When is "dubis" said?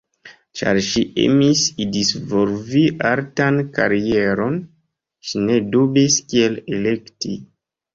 5.73-6.23